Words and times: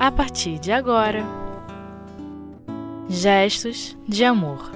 a 0.00 0.10
partir 0.10 0.58
de 0.58 0.72
agora. 0.72 1.22
Gestos 3.06 3.94
de 4.08 4.24
Amor 4.24 4.70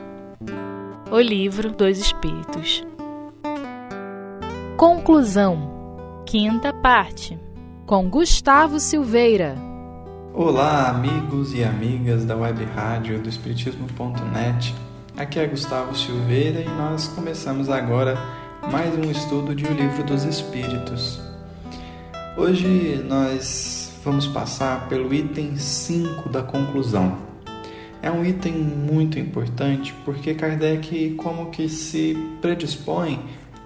O 1.11 1.19
Livro 1.19 1.73
dos 1.73 1.99
Espíritos 1.99 2.85
Conclusão 4.77 6.23
Quinta 6.27 6.75
parte 6.75 7.39
Com 7.87 8.11
Gustavo 8.11 8.79
Silveira 8.79 9.57
Olá, 10.35 10.91
amigos 10.91 11.55
e 11.55 11.65
amigas 11.65 12.27
da 12.27 12.37
web 12.37 12.63
rádio 12.65 13.23
do 13.23 13.29
Espiritismo.net. 13.29 14.75
Aqui 15.17 15.39
é 15.39 15.47
Gustavo 15.47 15.97
Silveira 15.97 16.61
e 16.61 16.69
nós 16.69 17.09
começamos 17.09 17.71
agora 17.71 18.19
mais 18.71 18.95
um 18.99 19.11
estudo 19.11 19.55
de 19.55 19.65
O 19.65 19.73
Livro 19.73 20.03
dos 20.05 20.25
Espíritos. 20.25 21.21
Hoje 22.37 23.03
nós 23.09 23.84
vamos 24.05 24.27
passar 24.27 24.87
pelo 24.87 25.15
item 25.15 25.57
5 25.57 26.29
da 26.29 26.43
conclusão. 26.43 27.17
É 28.03 28.11
um 28.11 28.23
item 28.23 28.53
muito 28.53 29.19
importante 29.19 29.95
porque 30.05 30.35
Kardec 30.35 31.15
como 31.15 31.51
que 31.51 31.71
se 31.71 32.15
predispõe 32.43 33.19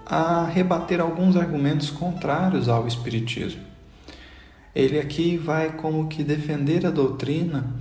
a 0.05 0.45
rebater 0.45 1.01
alguns 1.01 1.35
argumentos 1.35 1.89
contrários 1.89 2.69
ao 2.69 2.87
espiritismo. 2.87 3.61
Ele 4.73 4.97
aqui 4.97 5.35
vai 5.35 5.73
como 5.73 6.07
que 6.07 6.23
defender 6.23 6.85
a 6.85 6.89
doutrina, 6.89 7.75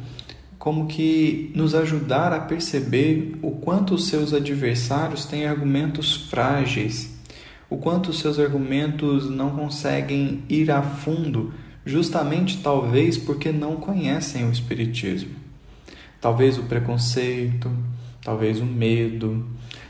como 0.59 0.89
que 0.89 1.53
nos 1.55 1.77
ajudar 1.77 2.33
a 2.33 2.41
perceber 2.41 3.39
o 3.41 3.53
quanto 3.53 3.95
os 3.95 4.09
seus 4.09 4.35
adversários 4.35 5.27
têm 5.27 5.47
argumentos 5.47 6.29
frágeis, 6.29 7.17
o 7.71 7.77
quanto 7.77 8.11
os 8.11 8.19
seus 8.19 8.37
argumentos 8.41 9.31
não 9.31 9.51
conseguem 9.51 10.43
ir 10.49 10.73
a 10.73 10.83
fundo, 10.83 11.55
justamente 11.89 12.59
talvez 12.63 13.17
porque 13.17 13.51
não 13.51 13.77
conhecem 13.77 14.47
o 14.47 14.53
espiritismo. 14.53 15.35
Talvez 16.21 16.59
o 16.59 16.65
preconceito, 16.65 17.71
talvez 18.23 18.61
o 18.61 18.67
medo, 18.67 19.47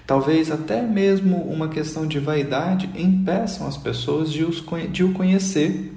talvez 0.07 0.51
até 0.51 0.81
mesmo 0.81 1.37
uma 1.37 1.69
questão 1.69 2.07
de 2.07 2.19
vaidade 2.19 2.89
impeçam 2.95 3.67
as 3.67 3.77
pessoas 3.77 4.33
de, 4.33 4.45
os, 4.45 4.65
de 4.93 5.03
o 5.05 5.13
conhecer 5.13 5.93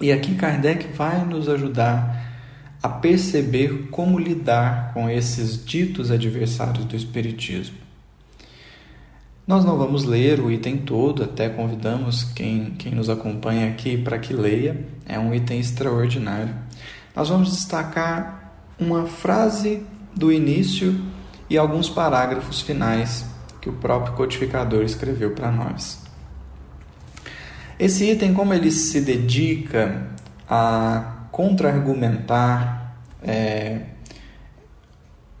e 0.00 0.10
aqui 0.10 0.34
Kardec 0.34 0.88
vai 0.94 1.24
nos 1.24 1.48
ajudar 1.48 2.22
a 2.82 2.88
perceber 2.88 3.88
como 3.90 4.18
lidar 4.18 4.92
com 4.92 5.08
esses 5.08 5.64
ditos 5.64 6.10
adversários 6.10 6.84
do 6.84 6.96
Espiritismo. 6.96 7.83
Nós 9.46 9.62
não 9.62 9.76
vamos 9.76 10.04
ler 10.04 10.40
o 10.40 10.50
item 10.50 10.78
todo, 10.78 11.22
até 11.22 11.50
convidamos 11.50 12.24
quem, 12.24 12.70
quem 12.78 12.94
nos 12.94 13.10
acompanha 13.10 13.68
aqui 13.68 13.98
para 13.98 14.18
que 14.18 14.32
leia, 14.32 14.86
é 15.04 15.18
um 15.18 15.34
item 15.34 15.60
extraordinário. 15.60 16.54
Nós 17.14 17.28
vamos 17.28 17.50
destacar 17.50 18.54
uma 18.78 19.04
frase 19.04 19.84
do 20.16 20.32
início 20.32 20.98
e 21.50 21.58
alguns 21.58 21.90
parágrafos 21.90 22.62
finais 22.62 23.26
que 23.60 23.68
o 23.68 23.74
próprio 23.74 24.14
codificador 24.14 24.82
escreveu 24.82 25.32
para 25.32 25.50
nós. 25.50 26.02
Esse 27.78 28.10
item, 28.10 28.32
como 28.32 28.54
ele 28.54 28.70
se 28.70 29.02
dedica 29.02 30.10
a 30.48 31.26
contra-argumentar 31.30 32.96
é, 33.22 33.80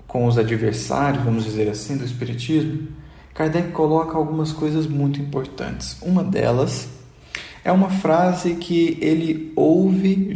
com 0.06 0.26
os 0.26 0.36
adversários, 0.36 1.24
vamos 1.24 1.44
dizer 1.44 1.70
assim, 1.70 1.96
do 1.96 2.04
Espiritismo, 2.04 2.88
Kardec 3.34 3.72
coloca 3.72 4.16
algumas 4.16 4.52
coisas 4.52 4.86
muito 4.86 5.20
importantes. 5.20 5.96
Uma 6.00 6.22
delas 6.22 6.88
é 7.64 7.72
uma 7.72 7.90
frase 7.90 8.54
que 8.54 8.96
ele 9.00 9.52
ouve, 9.56 10.32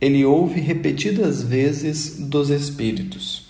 ele 0.00 0.24
ouve 0.24 0.60
repetidas 0.60 1.42
vezes 1.42 2.18
dos 2.18 2.48
Espíritos. 2.48 3.46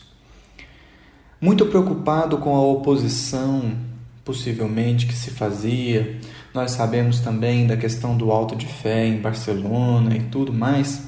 Muito 1.41 1.67
preocupado 1.67 2.39
com 2.39 2.57
a 2.57 2.63
oposição, 2.63 3.77
possivelmente, 4.25 5.07
que 5.07 5.15
se 5.15 5.31
fazia 5.31 6.19
nós 6.55 6.73
sabemos 6.73 7.21
também 7.21 7.67
da 7.67 7.79
questão 7.79 8.15
do 8.15 8.31
alto 8.31 8.55
de 8.55 8.67
fé 8.67 9.07
em 9.07 9.19
Barcelona 9.19 10.15
e 10.15 10.21
tudo 10.21 10.53
mais. 10.53 11.03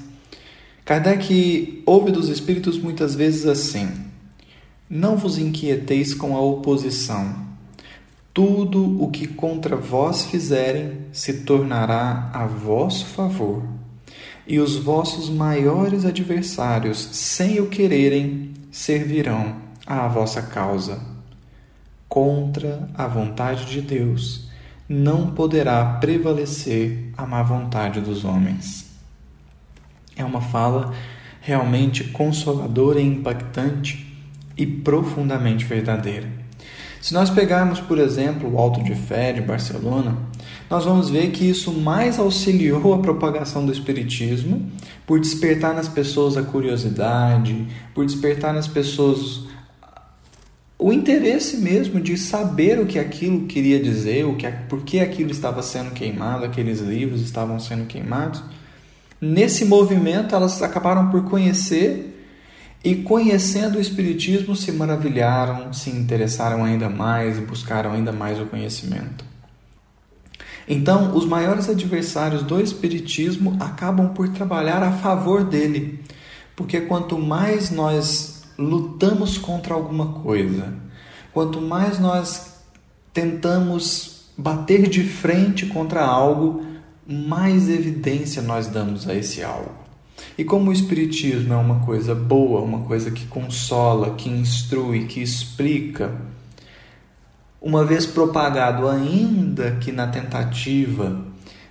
Kardec 0.84 1.82
ouve 1.84 2.10
dos 2.10 2.28
espíritos 2.28 2.78
muitas 2.78 3.14
vezes 3.14 3.44
assim: 3.44 3.90
Não 4.88 5.16
vos 5.16 5.36
inquieteis 5.36 6.14
com 6.14 6.34
a 6.34 6.40
oposição. 6.40 7.44
Tudo 8.34 9.00
o 9.00 9.12
que 9.12 9.28
contra 9.28 9.76
vós 9.76 10.24
fizerem 10.24 11.02
se 11.12 11.44
tornará 11.44 12.30
a 12.34 12.44
vosso 12.46 13.06
favor, 13.06 13.62
e 14.44 14.58
os 14.58 14.74
vossos 14.74 15.30
maiores 15.30 16.04
adversários, 16.04 16.98
sem 17.12 17.60
o 17.60 17.68
quererem, 17.68 18.50
servirão 18.72 19.54
à 19.86 20.08
vossa 20.08 20.42
causa. 20.42 21.00
Contra 22.08 22.88
a 22.96 23.06
vontade 23.06 23.66
de 23.66 23.80
Deus 23.80 24.50
não 24.88 25.30
poderá 25.30 25.84
prevalecer 26.00 27.12
a 27.16 27.24
má 27.24 27.40
vontade 27.40 28.00
dos 28.00 28.24
homens. 28.24 28.90
É 30.16 30.24
uma 30.24 30.40
fala 30.40 30.92
realmente 31.40 32.02
consoladora 32.02 33.00
e 33.00 33.06
impactante 33.06 34.12
e 34.56 34.66
profundamente 34.66 35.64
verdadeira. 35.64 36.43
Se 37.04 37.12
nós 37.12 37.28
pegarmos, 37.28 37.80
por 37.80 37.98
exemplo, 37.98 38.50
o 38.50 38.58
Alto 38.58 38.82
de 38.82 38.94
Fé 38.94 39.30
de 39.30 39.42
Barcelona, 39.42 40.16
nós 40.70 40.86
vamos 40.86 41.10
ver 41.10 41.32
que 41.32 41.46
isso 41.46 41.70
mais 41.70 42.18
auxiliou 42.18 42.94
a 42.94 42.98
propagação 42.98 43.66
do 43.66 43.70
Espiritismo 43.70 44.72
por 45.06 45.20
despertar 45.20 45.74
nas 45.74 45.86
pessoas 45.86 46.34
a 46.38 46.42
curiosidade, 46.42 47.66
por 47.94 48.06
despertar 48.06 48.54
nas 48.54 48.66
pessoas 48.66 49.42
o 50.78 50.94
interesse 50.94 51.58
mesmo 51.58 52.00
de 52.00 52.16
saber 52.16 52.80
o 52.80 52.86
que 52.86 52.98
aquilo 52.98 53.44
queria 53.44 53.78
dizer, 53.78 54.24
o 54.24 54.34
que, 54.34 54.50
por 54.66 54.82
que 54.82 54.98
aquilo 54.98 55.30
estava 55.30 55.62
sendo 55.62 55.90
queimado, 55.90 56.46
aqueles 56.46 56.80
livros 56.80 57.20
estavam 57.20 57.60
sendo 57.60 57.84
queimados. 57.84 58.42
Nesse 59.20 59.66
movimento, 59.66 60.34
elas 60.34 60.62
acabaram 60.62 61.10
por 61.10 61.24
conhecer 61.24 62.13
e, 62.84 62.96
conhecendo 62.96 63.78
o 63.78 63.80
Espiritismo, 63.80 64.54
se 64.54 64.70
maravilharam, 64.70 65.72
se 65.72 65.88
interessaram 65.88 66.62
ainda 66.62 66.90
mais 66.90 67.38
e 67.38 67.40
buscaram 67.40 67.92
ainda 67.92 68.12
mais 68.12 68.38
o 68.38 68.44
conhecimento. 68.44 69.24
Então, 70.68 71.16
os 71.16 71.24
maiores 71.24 71.68
adversários 71.70 72.42
do 72.42 72.60
Espiritismo 72.60 73.56
acabam 73.58 74.12
por 74.12 74.28
trabalhar 74.28 74.82
a 74.82 74.92
favor 74.92 75.44
dele, 75.44 76.04
porque 76.54 76.82
quanto 76.82 77.18
mais 77.18 77.70
nós 77.70 78.44
lutamos 78.58 79.38
contra 79.38 79.72
alguma 79.72 80.20
coisa, 80.20 80.74
quanto 81.32 81.62
mais 81.62 81.98
nós 81.98 82.58
tentamos 83.14 84.26
bater 84.36 84.88
de 84.88 85.04
frente 85.04 85.66
contra 85.66 86.04
algo, 86.04 86.66
mais 87.06 87.68
evidência 87.68 88.42
nós 88.42 88.66
damos 88.66 89.08
a 89.08 89.14
esse 89.14 89.42
algo. 89.42 89.83
E 90.36 90.44
como 90.44 90.70
o 90.70 90.72
Espiritismo 90.72 91.54
é 91.54 91.56
uma 91.56 91.80
coisa 91.80 92.14
boa, 92.14 92.60
uma 92.60 92.80
coisa 92.80 93.10
que 93.10 93.26
consola, 93.26 94.14
que 94.14 94.28
instrui, 94.28 95.06
que 95.06 95.22
explica, 95.22 96.12
uma 97.60 97.84
vez 97.84 98.04
propagado, 98.04 98.88
ainda 98.88 99.76
que 99.80 99.90
na 99.90 100.06
tentativa 100.06 101.24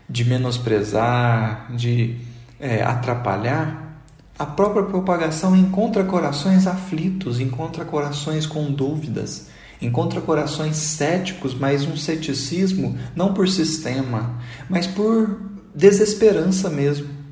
de 0.09 0.25
menosprezar, 0.25 1.71
de 1.75 2.17
é, 2.59 2.81
atrapalhar, 2.81 4.01
a 4.37 4.45
própria 4.45 4.83
propagação 4.83 5.55
encontra 5.55 6.03
corações 6.03 6.65
aflitos, 6.65 7.39
encontra 7.39 7.85
corações 7.85 8.47
com 8.47 8.71
dúvidas, 8.71 9.49
encontra 9.79 10.19
corações 10.21 10.77
céticos, 10.77 11.53
mas 11.53 11.85
um 11.85 11.95
ceticismo 11.95 12.97
não 13.15 13.33
por 13.33 13.47
sistema, 13.47 14.39
mas 14.67 14.87
por 14.87 15.39
desesperança 15.75 16.69
mesmo. 16.69 17.22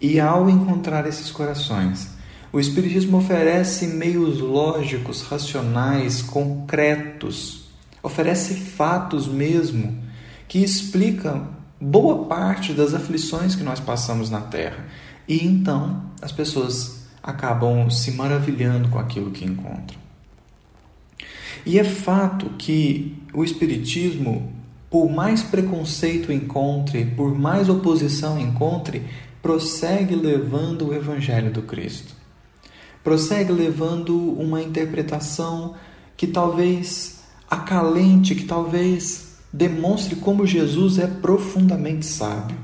E 0.00 0.20
ao 0.20 0.50
encontrar 0.50 1.06
esses 1.06 1.30
corações, 1.30 2.08
o 2.52 2.60
Espiritismo 2.60 3.18
oferece 3.18 3.86
meios 3.86 4.40
lógicos, 4.40 5.22
racionais, 5.22 6.22
concretos, 6.22 7.68
oferece 8.02 8.54
fatos 8.54 9.26
mesmo 9.26 10.02
que 10.46 10.62
explicam 10.62 11.48
boa 11.80 12.26
parte 12.26 12.72
das 12.72 12.94
aflições 12.94 13.54
que 13.54 13.62
nós 13.62 13.80
passamos 13.80 14.30
na 14.30 14.40
Terra 14.40 14.86
e 15.28 15.44
então 15.44 16.02
as 16.22 16.32
pessoas 16.32 17.06
acabam 17.22 17.90
se 17.90 18.12
maravilhando 18.12 18.88
com 18.88 18.98
aquilo 18.98 19.30
que 19.30 19.44
encontram. 19.44 19.98
E 21.64 21.80
é 21.80 21.84
fato 21.84 22.50
que 22.56 23.20
o 23.34 23.42
Espiritismo, 23.42 24.52
por 24.88 25.10
mais 25.10 25.42
preconceito 25.42 26.32
encontre, 26.32 27.04
por 27.04 27.36
mais 27.36 27.68
oposição 27.68 28.38
encontre, 28.38 29.04
prossegue 29.46 30.16
levando 30.16 30.88
o 30.88 30.92
Evangelho 30.92 31.52
do 31.52 31.62
Cristo. 31.62 32.12
Prossegue 33.04 33.52
levando 33.52 34.18
uma 34.32 34.60
interpretação 34.60 35.76
que 36.16 36.26
talvez 36.26 37.20
acalente, 37.48 38.34
que 38.34 38.42
talvez 38.42 39.36
demonstre 39.52 40.16
como 40.16 40.44
Jesus 40.44 40.98
é 40.98 41.06
profundamente 41.06 42.04
sábio 42.04 42.56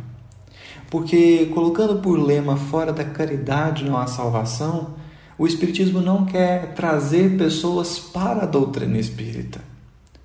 Porque 0.90 1.46
colocando 1.54 2.00
por 2.00 2.18
lema 2.18 2.56
fora 2.56 2.92
da 2.92 3.04
caridade 3.04 3.84
não 3.84 3.96
há 3.96 4.08
salvação, 4.08 4.96
o 5.38 5.46
Espiritismo 5.46 6.00
não 6.00 6.24
quer 6.26 6.74
trazer 6.74 7.38
pessoas 7.38 8.00
para 8.00 8.42
a 8.42 8.46
doutrina 8.46 8.98
espírita. 8.98 9.60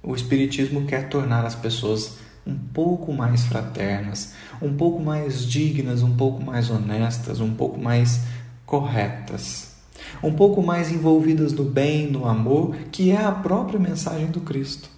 O 0.02 0.16
Espiritismo 0.16 0.88
quer 0.88 1.08
tornar 1.08 1.46
as 1.46 1.54
pessoas 1.54 2.18
um 2.48 2.58
pouco 2.74 3.12
mais 3.12 3.44
fraternas, 3.46 4.34
um 4.62 4.74
pouco 4.74 5.04
mais 5.04 5.46
dignas, 5.46 6.02
um 6.02 6.16
pouco 6.16 6.42
mais 6.42 6.70
honestas, 6.70 7.42
um 7.42 7.54
pouco 7.54 7.78
mais 7.78 8.22
corretas, 8.66 9.76
um 10.24 10.32
pouco 10.32 10.64
mais 10.64 10.90
envolvidas 10.90 11.52
no 11.52 11.66
bem, 11.66 12.10
no 12.10 12.26
amor, 12.26 12.76
que 12.92 13.12
é 13.12 13.18
a 13.18 13.32
própria 13.32 13.80
mensagem 13.80 14.28
do 14.28 14.40
Cristo. 14.40 14.90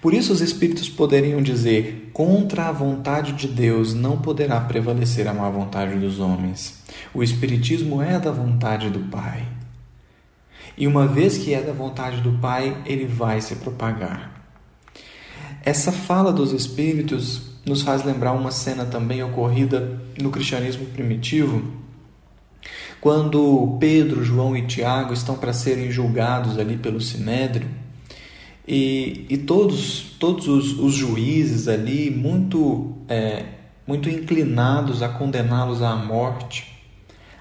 Por 0.00 0.12
isso, 0.12 0.32
os 0.32 0.40
Espíritos 0.40 0.88
poderiam 0.88 1.42
dizer: 1.42 2.10
contra 2.12 2.68
a 2.68 2.72
vontade 2.72 3.32
de 3.32 3.48
Deus 3.48 3.94
não 3.94 4.18
poderá 4.18 4.60
prevalecer 4.60 5.26
a 5.26 5.34
má 5.34 5.48
vontade 5.48 5.98
dos 5.98 6.20
homens. 6.20 6.82
O 7.14 7.22
Espiritismo 7.22 8.02
é 8.02 8.18
da 8.18 8.30
vontade 8.30 8.90
do 8.90 9.00
Pai. 9.00 9.46
E 10.76 10.86
uma 10.86 11.06
vez 11.06 11.38
que 11.38 11.52
é 11.52 11.60
da 11.60 11.72
vontade 11.72 12.20
do 12.20 12.32
Pai, 12.38 12.76
ele 12.86 13.06
vai 13.06 13.40
se 13.40 13.56
propagar. 13.56 14.41
Essa 15.64 15.92
fala 15.92 16.32
dos 16.32 16.52
Espíritos 16.52 17.42
nos 17.64 17.82
faz 17.82 18.04
lembrar 18.04 18.32
uma 18.32 18.50
cena 18.50 18.84
também 18.84 19.22
ocorrida 19.22 20.00
no 20.20 20.30
cristianismo 20.30 20.86
primitivo, 20.86 21.62
quando 23.00 23.76
Pedro, 23.78 24.24
João 24.24 24.56
e 24.56 24.66
Tiago 24.66 25.12
estão 25.12 25.36
para 25.36 25.52
serem 25.52 25.90
julgados 25.90 26.58
ali 26.58 26.76
pelo 26.76 27.00
Sinédrio 27.00 27.68
e, 28.66 29.26
e 29.28 29.38
todos, 29.38 30.16
todos 30.18 30.48
os, 30.48 30.78
os 30.78 30.94
juízes 30.94 31.68
ali, 31.68 32.10
muito, 32.10 32.96
é, 33.08 33.44
muito 33.86 34.08
inclinados 34.08 35.00
a 35.00 35.08
condená-los 35.08 35.80
à 35.80 35.94
morte, 35.94 36.76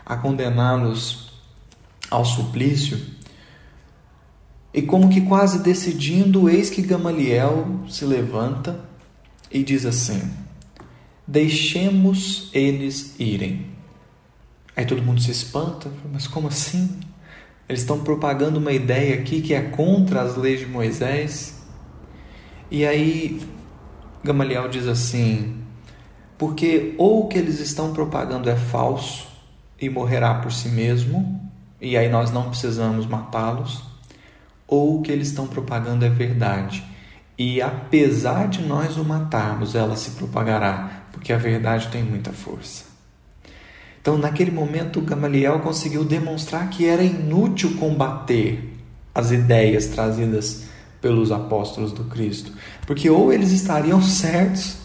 a 0.05 0.15
condená-los 0.15 1.31
ao 2.09 2.23
suplício, 2.23 2.99
e 4.73 4.81
como 4.81 5.09
que 5.09 5.21
quase 5.21 5.59
decidindo, 5.59 6.49
eis 6.49 6.69
que 6.69 6.81
Gamaliel 6.81 7.81
se 7.89 8.05
levanta 8.05 8.79
e 9.51 9.63
diz 9.63 9.85
assim: 9.85 10.21
Deixemos 11.27 12.49
eles 12.53 13.15
irem. 13.19 13.67
Aí 14.75 14.85
todo 14.85 15.01
mundo 15.01 15.21
se 15.21 15.31
espanta, 15.31 15.91
mas 16.11 16.27
como 16.27 16.47
assim? 16.47 16.99
Eles 17.67 17.81
estão 17.81 17.99
propagando 17.99 18.59
uma 18.59 18.71
ideia 18.71 19.15
aqui 19.15 19.41
que 19.41 19.53
é 19.53 19.61
contra 19.61 20.21
as 20.21 20.35
leis 20.35 20.59
de 20.59 20.65
Moisés. 20.65 21.61
E 22.69 22.85
aí 22.85 23.41
Gamaliel 24.23 24.69
diz 24.69 24.87
assim: 24.87 25.61
porque 26.37 26.95
ou 26.97 27.25
o 27.25 27.27
que 27.27 27.37
eles 27.37 27.59
estão 27.59 27.93
propagando 27.93 28.49
é 28.49 28.55
falso 28.55 29.27
e 29.79 29.87
morrerá 29.89 30.33
por 30.35 30.51
si 30.51 30.69
mesmo, 30.69 31.39
e 31.79 31.95
aí 31.95 32.09
nós 32.09 32.31
não 32.31 32.49
precisamos 32.49 33.05
matá-los, 33.05 33.83
ou 34.71 34.97
o 34.97 35.01
que 35.01 35.11
eles 35.11 35.27
estão 35.27 35.45
propagando 35.45 36.05
é 36.05 36.09
verdade. 36.09 36.81
E 37.37 37.61
apesar 37.61 38.47
de 38.47 38.61
nós 38.61 38.95
o 38.95 39.03
matarmos, 39.03 39.75
ela 39.75 39.97
se 39.97 40.11
propagará, 40.11 41.03
porque 41.11 41.33
a 41.33 41.37
verdade 41.37 41.89
tem 41.89 42.01
muita 42.01 42.31
força. 42.31 42.85
Então, 44.01 44.17
naquele 44.17 44.49
momento, 44.49 45.01
Gamaliel 45.01 45.59
conseguiu 45.59 46.05
demonstrar 46.05 46.69
que 46.69 46.87
era 46.87 47.03
inútil 47.03 47.75
combater 47.77 48.73
as 49.13 49.31
ideias 49.31 49.87
trazidas 49.87 50.63
pelos 51.01 51.33
apóstolos 51.33 51.91
do 51.91 52.05
Cristo, 52.05 52.53
porque 52.87 53.09
ou 53.09 53.33
eles 53.33 53.51
estariam 53.51 54.01
certos 54.01 54.77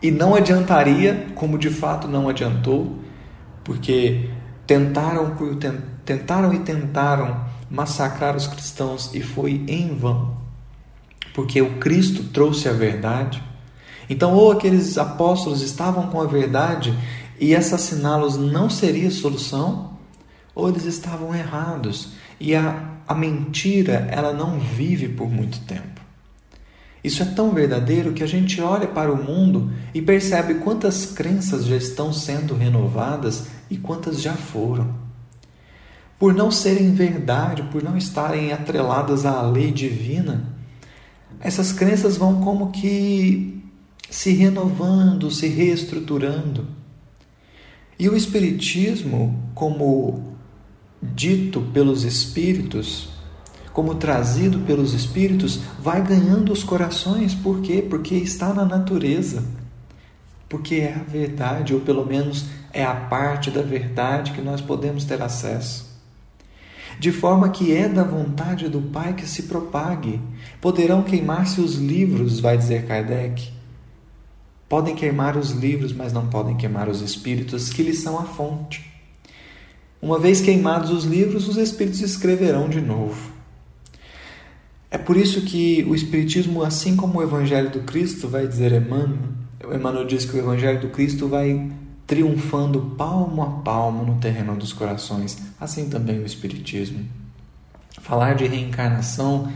e 0.00 0.10
não 0.10 0.34
adiantaria, 0.34 1.26
como 1.34 1.58
de 1.58 1.70
fato 1.70 2.06
não 2.06 2.28
adiantou, 2.28 2.98
porque 3.64 4.30
tentaram, 4.66 5.34
tentaram 6.04 6.52
e 6.52 6.60
tentaram 6.60 7.44
massacrar 7.74 8.36
os 8.36 8.46
cristãos 8.46 9.10
e 9.12 9.20
foi 9.20 9.64
em 9.66 9.94
vão, 9.94 10.36
porque 11.34 11.60
o 11.60 11.78
Cristo 11.78 12.24
trouxe 12.24 12.68
a 12.68 12.72
verdade. 12.72 13.42
Então, 14.08 14.34
ou 14.34 14.52
aqueles 14.52 14.96
apóstolos 14.96 15.60
estavam 15.62 16.06
com 16.08 16.20
a 16.20 16.26
verdade 16.26 16.96
e 17.40 17.54
assassiná-los 17.54 18.36
não 18.36 18.70
seria 18.70 19.10
solução, 19.10 19.94
ou 20.54 20.68
eles 20.68 20.84
estavam 20.84 21.34
errados 21.34 22.10
e 22.38 22.54
a, 22.54 22.90
a 23.08 23.14
mentira 23.14 24.06
ela 24.10 24.32
não 24.32 24.60
vive 24.60 25.08
por 25.08 25.28
muito 25.28 25.58
tempo. 25.60 26.00
Isso 27.02 27.22
é 27.22 27.26
tão 27.26 27.50
verdadeiro 27.50 28.12
que 28.12 28.22
a 28.22 28.26
gente 28.26 28.60
olha 28.62 28.86
para 28.86 29.12
o 29.12 29.22
mundo 29.22 29.70
e 29.92 30.00
percebe 30.00 30.54
quantas 30.54 31.06
crenças 31.06 31.66
já 31.66 31.76
estão 31.76 32.12
sendo 32.12 32.54
renovadas 32.54 33.48
e 33.68 33.76
quantas 33.76 34.22
já 34.22 34.32
foram. 34.32 35.03
Por 36.18 36.32
não 36.32 36.50
serem 36.50 36.92
verdade, 36.92 37.62
por 37.64 37.82
não 37.82 37.96
estarem 37.96 38.52
atreladas 38.52 39.26
à 39.26 39.42
lei 39.42 39.72
divina, 39.72 40.54
essas 41.40 41.72
crenças 41.72 42.16
vão 42.16 42.40
como 42.40 42.70
que 42.70 43.62
se 44.08 44.32
renovando, 44.32 45.30
se 45.30 45.48
reestruturando. 45.48 46.66
E 47.98 48.08
o 48.08 48.16
Espiritismo, 48.16 49.50
como 49.54 50.36
dito 51.02 51.60
pelos 51.72 52.04
Espíritos, 52.04 53.08
como 53.72 53.96
trazido 53.96 54.60
pelos 54.60 54.94
Espíritos, 54.94 55.60
vai 55.80 56.00
ganhando 56.00 56.52
os 56.52 56.62
corações. 56.62 57.34
Por 57.34 57.60
quê? 57.60 57.84
Porque 57.88 58.14
está 58.14 58.54
na 58.54 58.64
natureza. 58.64 59.44
Porque 60.48 60.76
é 60.76 60.94
a 60.94 61.02
verdade, 61.02 61.74
ou 61.74 61.80
pelo 61.80 62.06
menos 62.06 62.46
é 62.72 62.84
a 62.84 62.94
parte 62.94 63.50
da 63.50 63.62
verdade 63.62 64.32
que 64.32 64.40
nós 64.40 64.60
podemos 64.60 65.04
ter 65.04 65.20
acesso. 65.20 65.93
De 66.98 67.12
forma 67.12 67.48
que 67.48 67.74
é 67.74 67.88
da 67.88 68.04
vontade 68.04 68.68
do 68.68 68.80
Pai 68.80 69.14
que 69.14 69.26
se 69.26 69.44
propague. 69.44 70.20
Poderão 70.60 71.02
queimar-se 71.02 71.60
os 71.60 71.76
livros, 71.76 72.40
vai 72.40 72.56
dizer 72.56 72.86
Kardec, 72.86 73.54
Podem 74.68 74.94
queimar 74.94 75.36
os 75.36 75.50
livros, 75.50 75.92
mas 75.92 76.12
não 76.12 76.28
podem 76.28 76.56
queimar 76.56 76.88
os 76.88 77.00
espíritos 77.00 77.70
que 77.70 77.82
lhes 77.82 77.98
são 77.98 78.18
a 78.18 78.24
fonte. 78.24 78.90
Uma 80.00 80.18
vez 80.18 80.40
queimados 80.40 80.90
os 80.90 81.04
livros, 81.04 81.46
os 81.46 81.56
espíritos 81.56 82.00
escreverão 82.00 82.68
de 82.68 82.80
novo. 82.80 83.32
É 84.90 84.98
por 84.98 85.16
isso 85.16 85.42
que 85.42 85.84
o 85.88 85.94
Espiritismo, 85.94 86.62
assim 86.62 86.96
como 86.96 87.18
o 87.18 87.22
Evangelho 87.22 87.70
do 87.70 87.80
Cristo, 87.80 88.28
vai 88.28 88.46
dizer 88.46 88.72
Emmanuel, 88.72 89.18
Emmanuel 89.72 90.06
diz 90.06 90.24
que 90.24 90.36
o 90.36 90.38
Evangelho 90.38 90.80
do 90.80 90.88
Cristo 90.88 91.28
vai 91.28 91.70
triunfando 92.14 92.94
palmo 92.96 93.42
a 93.42 93.50
palmo 93.62 94.04
no 94.04 94.20
terreno 94.20 94.54
dos 94.54 94.72
corações. 94.72 95.36
Assim 95.60 95.88
também 95.88 96.20
o 96.20 96.24
Espiritismo. 96.24 97.04
Falar 98.00 98.34
de 98.34 98.46
reencarnação 98.46 99.52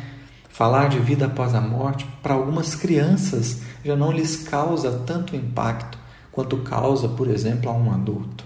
Falar 0.58 0.88
de 0.88 0.98
vida 0.98 1.26
após 1.26 1.54
a 1.54 1.60
morte, 1.60 2.04
para 2.20 2.34
algumas 2.34 2.74
crianças, 2.74 3.60
já 3.84 3.94
não 3.94 4.10
lhes 4.10 4.38
causa 4.38 4.90
tanto 5.06 5.36
impacto 5.36 5.96
quanto 6.32 6.56
causa, 6.64 7.08
por 7.08 7.28
exemplo, 7.28 7.70
a 7.70 7.72
um 7.72 7.92
adulto. 7.92 8.44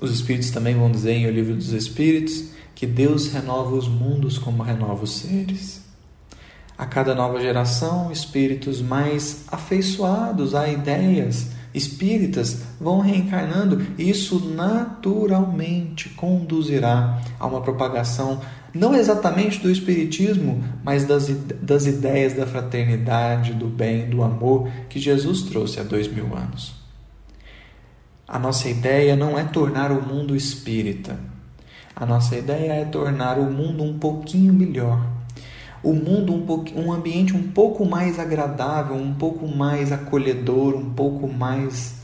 Os 0.00 0.12
Espíritos 0.12 0.50
também 0.50 0.76
vão 0.76 0.92
dizer 0.92 1.10
em 1.10 1.26
O 1.26 1.30
Livro 1.32 1.56
dos 1.56 1.72
Espíritos 1.72 2.50
que 2.72 2.86
Deus 2.86 3.32
renova 3.32 3.74
os 3.74 3.88
mundos 3.88 4.38
como 4.38 4.62
renova 4.62 5.02
os 5.02 5.10
seres. 5.10 5.84
A 6.78 6.86
cada 6.86 7.14
nova 7.14 7.40
geração, 7.40 8.12
espíritos 8.12 8.80
mais 8.80 9.44
afeiçoados 9.50 10.54
a 10.54 10.68
ideias 10.68 11.58
espíritas 11.74 12.62
vão 12.80 13.00
reencarnando, 13.00 13.86
e 13.98 14.08
isso 14.08 14.40
naturalmente 14.54 16.08
conduzirá 16.10 17.20
a 17.38 17.46
uma 17.46 17.60
propagação 17.60 18.40
não 18.74 18.94
exatamente 18.94 19.60
do 19.60 19.70
Espiritismo, 19.70 20.62
mas 20.84 21.04
das, 21.04 21.28
das 21.28 21.86
ideias 21.86 22.34
da 22.34 22.46
fraternidade, 22.46 23.54
do 23.54 23.66
bem, 23.66 24.08
do 24.08 24.22
amor 24.22 24.68
que 24.88 25.00
Jesus 25.00 25.42
trouxe 25.42 25.80
há 25.80 25.82
dois 25.82 26.06
mil 26.06 26.36
anos. 26.36 26.74
A 28.26 28.38
nossa 28.38 28.68
ideia 28.68 29.16
não 29.16 29.38
é 29.38 29.44
tornar 29.44 29.90
o 29.90 30.02
mundo 30.02 30.36
espírita. 30.36 31.18
A 31.96 32.04
nossa 32.04 32.36
ideia 32.36 32.72
é 32.74 32.84
tornar 32.84 33.38
o 33.38 33.50
mundo 33.50 33.82
um 33.82 33.98
pouquinho 33.98 34.52
melhor. 34.52 35.17
O 35.88 35.94
mundo 35.94 36.34
um, 36.34 36.82
um 36.82 36.92
ambiente 36.92 37.34
um 37.34 37.50
pouco 37.50 37.82
mais 37.86 38.18
agradável, 38.18 38.94
um 38.94 39.14
pouco 39.14 39.48
mais 39.48 39.90
acolhedor, 39.90 40.74
um 40.76 40.92
pouco 40.92 41.26
mais 41.26 42.02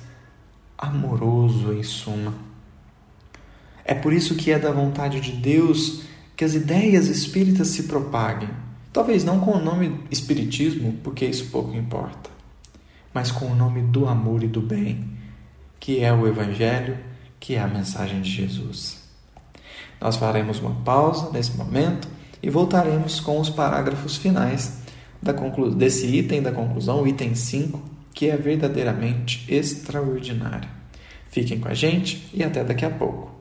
amoroso, 0.79 1.71
em 1.71 1.83
suma. 1.83 2.33
É 3.85 3.93
por 3.93 4.15
isso 4.15 4.37
que 4.37 4.51
é 4.51 4.59
da 4.59 4.73
vontade 4.73 5.21
de 5.21 5.33
Deus 5.33 6.05
que 6.35 6.47
as 6.47 6.55
ideias 6.55 7.09
espíritas 7.09 7.69
se 7.69 7.83
propaguem. 7.83 8.49
Talvez 8.91 9.23
não 9.23 9.39
com 9.39 9.51
o 9.51 9.63
nome 9.63 10.01
Espiritismo, 10.11 10.95
porque 11.05 11.27
isso 11.27 11.51
pouco 11.51 11.77
importa, 11.77 12.31
mas 13.13 13.31
com 13.31 13.49
o 13.49 13.55
nome 13.55 13.83
do 13.83 14.09
amor 14.09 14.43
e 14.43 14.49
do 14.49 14.63
bem, 14.63 15.11
que 15.79 16.01
é 16.01 16.11
o 16.11 16.27
Evangelho, 16.27 16.97
que 17.39 17.55
é 17.55 17.61
a 17.61 17.69
mensagem 17.69 18.23
de 18.23 18.31
Jesus. 18.31 18.97
Nós 20.01 20.17
faremos 20.17 20.59
uma 20.59 20.75
pausa 20.77 21.31
nesse 21.31 21.55
momento 21.55 22.14
e 22.45 22.51
voltaremos 22.51 23.21
com 23.21 23.41
os 23.41 23.49
parágrafos 23.49 24.19
finais 24.19 24.83
desse 25.79 26.07
item 26.07 26.43
da 26.43 26.53
conclusão, 26.53 27.07
item 27.07 27.35
5, 27.35 27.81
que 28.13 28.29
é 28.29 28.37
verdadeiramente 28.37 29.47
extraordinária. 29.49 30.69
Fiquem 31.31 31.59
com 31.59 31.69
a 31.69 31.75
gente 31.75 32.29
e 32.35 32.45
até 32.45 32.63
daqui 32.63 32.85
a 32.85 32.91
pouco. 32.91 33.33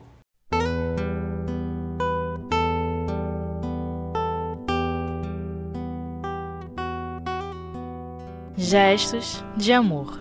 Gestos 8.56 9.44
de 9.58 9.70
Amor 9.70 10.18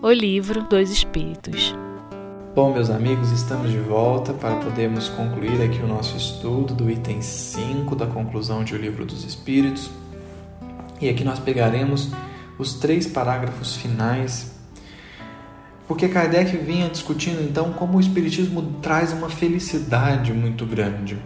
O 0.00 0.10
Livro 0.10 0.62
dos 0.62 0.90
Espíritos 0.90 1.74
Bom, 2.58 2.72
meus 2.72 2.90
amigos, 2.90 3.30
estamos 3.30 3.70
de 3.70 3.78
volta 3.78 4.32
para 4.32 4.56
podermos 4.56 5.08
concluir 5.08 5.62
aqui 5.62 5.80
o 5.80 5.86
nosso 5.86 6.16
estudo 6.16 6.74
do 6.74 6.90
item 6.90 7.22
5 7.22 7.94
da 7.94 8.04
conclusão 8.04 8.64
de 8.64 8.74
O 8.74 8.76
Livro 8.76 9.06
dos 9.06 9.22
Espíritos. 9.22 9.88
E 11.00 11.08
aqui 11.08 11.22
nós 11.22 11.38
pegaremos 11.38 12.10
os 12.58 12.74
três 12.74 13.06
parágrafos 13.06 13.76
finais, 13.76 14.50
porque 15.86 16.08
Kardec 16.08 16.56
vinha 16.56 16.88
discutindo 16.88 17.40
então 17.40 17.72
como 17.74 17.96
o 17.96 18.00
Espiritismo 18.00 18.60
traz 18.82 19.12
uma 19.12 19.30
felicidade 19.30 20.32
muito 20.32 20.66
grande, 20.66 21.16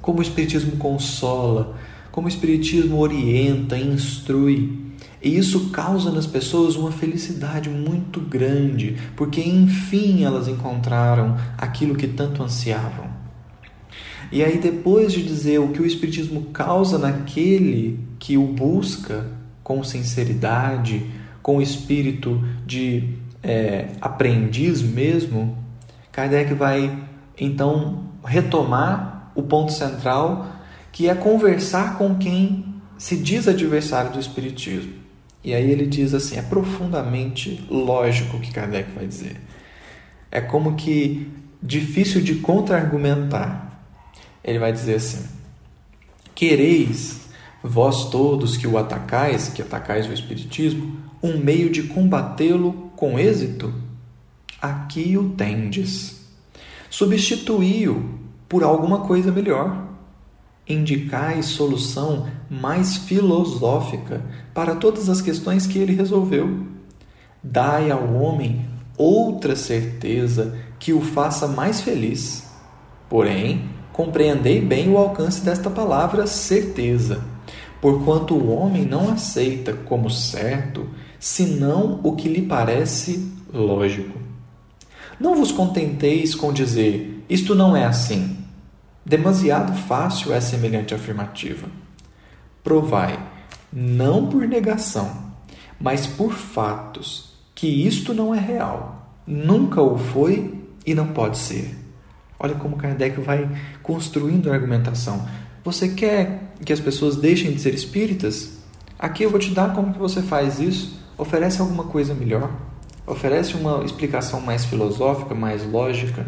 como 0.00 0.20
o 0.20 0.22
Espiritismo 0.22 0.78
consola, 0.78 1.76
como 2.10 2.26
o 2.26 2.30
Espiritismo 2.30 2.96
orienta, 2.96 3.76
instrui. 3.76 4.87
E 5.22 5.36
isso 5.36 5.70
causa 5.70 6.10
nas 6.10 6.26
pessoas 6.26 6.76
uma 6.76 6.92
felicidade 6.92 7.68
muito 7.68 8.20
grande, 8.20 8.96
porque 9.16 9.40
enfim 9.40 10.24
elas 10.24 10.46
encontraram 10.46 11.36
aquilo 11.56 11.96
que 11.96 12.06
tanto 12.06 12.42
ansiavam. 12.42 13.08
E 14.30 14.44
aí, 14.44 14.58
depois 14.58 15.12
de 15.12 15.22
dizer 15.22 15.58
o 15.58 15.68
que 15.68 15.80
o 15.80 15.86
Espiritismo 15.86 16.42
causa 16.52 16.98
naquele 16.98 17.98
que 18.18 18.36
o 18.36 18.46
busca 18.46 19.26
com 19.64 19.82
sinceridade, 19.82 21.06
com 21.42 21.62
espírito 21.62 22.42
de 22.66 23.14
é, 23.42 23.88
aprendiz 24.00 24.82
mesmo, 24.82 25.56
Kardec 26.12 26.52
vai 26.52 27.04
então 27.38 28.04
retomar 28.24 29.30
o 29.34 29.42
ponto 29.42 29.72
central, 29.72 30.46
que 30.92 31.08
é 31.08 31.14
conversar 31.14 31.96
com 31.96 32.16
quem 32.16 32.74
se 32.98 33.16
diz 33.16 33.46
adversário 33.46 34.12
do 34.12 34.18
Espiritismo. 34.18 35.07
E 35.42 35.54
aí 35.54 35.70
ele 35.70 35.86
diz 35.86 36.14
assim: 36.14 36.36
é 36.36 36.42
profundamente 36.42 37.64
lógico 37.70 38.36
o 38.36 38.40
que 38.40 38.52
Kardec 38.52 38.90
vai 38.92 39.06
dizer. 39.06 39.36
É 40.30 40.40
como 40.40 40.74
que 40.74 41.30
difícil 41.62 42.20
de 42.20 42.36
contra-argumentar. 42.36 43.82
Ele 44.42 44.58
vai 44.58 44.72
dizer 44.72 44.96
assim: 44.96 45.26
Quereis, 46.34 47.28
vós 47.62 48.10
todos 48.10 48.56
que 48.56 48.66
o 48.66 48.78
atacais, 48.78 49.48
que 49.48 49.62
atacais 49.62 50.06
o 50.06 50.12
Espiritismo, 50.12 50.96
um 51.22 51.38
meio 51.38 51.70
de 51.70 51.84
combatê-lo 51.84 52.90
com 52.94 53.18
êxito? 53.18 53.72
Aqui 54.60 55.16
o 55.16 55.30
tendes. 55.30 56.26
Substituí-o 56.90 58.18
por 58.48 58.64
alguma 58.64 59.00
coisa 59.00 59.30
melhor 59.30 59.87
indicai 60.68 61.42
solução 61.42 62.26
mais 62.50 62.96
filosófica 62.96 64.22
para 64.52 64.76
todas 64.76 65.08
as 65.08 65.22
questões 65.22 65.66
que 65.66 65.78
ele 65.78 65.94
resolveu. 65.94 66.66
Dai 67.42 67.90
ao 67.90 68.12
homem 68.14 68.66
outra 68.96 69.56
certeza 69.56 70.58
que 70.78 70.92
o 70.92 71.00
faça 71.00 71.46
mais 71.46 71.80
feliz. 71.80 72.44
Porém, 73.08 73.70
compreendei 73.92 74.60
bem 74.60 74.90
o 74.90 74.98
alcance 74.98 75.40
desta 75.42 75.70
palavra 75.70 76.26
certeza, 76.26 77.24
porquanto 77.80 78.34
o 78.34 78.50
homem 78.50 78.84
não 78.84 79.10
aceita 79.10 79.72
como 79.72 80.10
certo 80.10 80.86
senão 81.18 82.00
o 82.02 82.14
que 82.14 82.28
lhe 82.28 82.42
parece 82.42 83.32
lógico. 83.52 84.18
Não 85.18 85.34
vos 85.34 85.50
contenteis 85.50 86.34
com 86.34 86.52
dizer 86.52 87.24
isto 87.28 87.54
não 87.54 87.76
é 87.76 87.84
assim 87.84 88.37
Demasiado 89.08 89.72
fácil 89.72 90.34
é 90.34 90.40
semelhante 90.40 90.92
afirmativa. 90.92 91.66
Provai, 92.62 93.18
não 93.72 94.26
por 94.26 94.46
negação, 94.46 95.32
mas 95.80 96.06
por 96.06 96.34
fatos, 96.34 97.32
que 97.54 97.66
isto 97.66 98.12
não 98.12 98.34
é 98.34 98.38
real, 98.38 99.10
nunca 99.26 99.80
o 99.80 99.96
foi 99.96 100.62
e 100.84 100.94
não 100.94 101.06
pode 101.06 101.38
ser. 101.38 101.74
Olha 102.38 102.54
como 102.56 102.76
Kardec 102.76 103.18
vai 103.22 103.48
construindo 103.82 104.50
a 104.50 104.54
argumentação. 104.54 105.26
Você 105.64 105.88
quer 105.88 106.52
que 106.62 106.72
as 106.74 106.78
pessoas 106.78 107.16
deixem 107.16 107.50
de 107.50 107.62
ser 107.62 107.72
espíritas? 107.72 108.58
Aqui 108.98 109.22
eu 109.22 109.30
vou 109.30 109.40
te 109.40 109.52
dar 109.52 109.72
como 109.72 109.94
que 109.94 109.98
você 109.98 110.20
faz 110.20 110.60
isso. 110.60 111.02
Oferece 111.16 111.62
alguma 111.62 111.84
coisa 111.84 112.12
melhor. 112.12 112.50
Oferece 113.06 113.54
uma 113.54 113.82
explicação 113.86 114.38
mais 114.42 114.66
filosófica, 114.66 115.34
mais 115.34 115.64
lógica 115.64 116.26